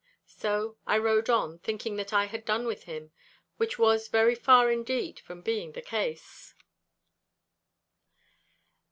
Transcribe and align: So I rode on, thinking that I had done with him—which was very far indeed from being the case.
So 0.25 0.77
I 0.87 0.97
rode 0.97 1.29
on, 1.29 1.59
thinking 1.59 1.95
that 1.97 2.11
I 2.11 2.25
had 2.25 2.43
done 2.43 2.65
with 2.65 2.85
him—which 2.85 3.77
was 3.77 4.07
very 4.07 4.33
far 4.33 4.71
indeed 4.71 5.19
from 5.19 5.43
being 5.43 5.73
the 5.73 5.81
case. 5.83 6.55